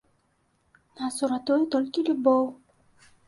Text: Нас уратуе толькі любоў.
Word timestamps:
Нас 1.01 1.19
уратуе 1.27 1.59
толькі 1.75 2.05
любоў. 2.09 2.43